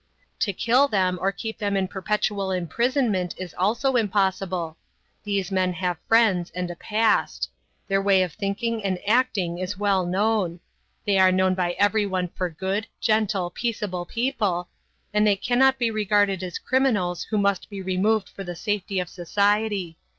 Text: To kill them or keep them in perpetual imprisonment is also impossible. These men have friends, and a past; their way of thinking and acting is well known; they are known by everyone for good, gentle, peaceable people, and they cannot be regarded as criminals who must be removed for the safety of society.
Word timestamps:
To 0.39 0.51
kill 0.51 0.87
them 0.87 1.19
or 1.21 1.31
keep 1.31 1.59
them 1.59 1.77
in 1.77 1.87
perpetual 1.87 2.49
imprisonment 2.49 3.35
is 3.37 3.53
also 3.55 3.95
impossible. 3.95 4.75
These 5.23 5.51
men 5.51 5.73
have 5.73 5.99
friends, 6.07 6.49
and 6.55 6.71
a 6.71 6.75
past; 6.75 7.51
their 7.87 8.01
way 8.01 8.23
of 8.23 8.33
thinking 8.33 8.83
and 8.83 8.97
acting 9.07 9.59
is 9.59 9.77
well 9.77 10.03
known; 10.03 10.59
they 11.05 11.19
are 11.19 11.31
known 11.31 11.53
by 11.53 11.73
everyone 11.73 12.29
for 12.29 12.49
good, 12.49 12.87
gentle, 12.99 13.51
peaceable 13.51 14.07
people, 14.07 14.69
and 15.13 15.27
they 15.27 15.35
cannot 15.35 15.77
be 15.77 15.91
regarded 15.91 16.41
as 16.41 16.57
criminals 16.57 17.25
who 17.29 17.37
must 17.37 17.69
be 17.69 17.79
removed 17.79 18.27
for 18.27 18.43
the 18.43 18.55
safety 18.55 18.99
of 18.99 19.07
society. 19.07 19.99